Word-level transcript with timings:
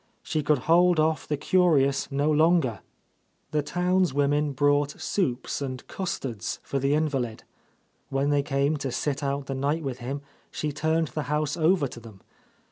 She 0.23 0.41
could 0.41 0.57
hold 0.65 0.99
off 0.99 1.27
the 1.27 1.37
curious 1.37 2.11
no— 2.11 2.23
A 2.23 2.23
Lost 2.23 2.31
Lady 2.33 2.39
longer. 2.39 2.79
The 3.51 3.61
townswomen 3.61 4.55
brought 4.55 4.99
soups 4.99 5.61
and 5.61 5.85
cus 5.87 6.17
tards 6.17 6.57
for 6.63 6.79
the 6.79 6.95
invalid. 6.95 7.43
When 8.09 8.31
they 8.31 8.41
came 8.41 8.77
to 8.77 8.91
sit 8.91 9.21
out 9.21 9.45
the 9.45 9.53
night 9.53 9.83
with 9.83 9.99
him, 9.99 10.23
she 10.49 10.71
turned 10.71 11.09
the 11.09 11.21
house 11.29 11.55
over 11.55 11.87
to 11.87 11.99
them. 11.99 12.21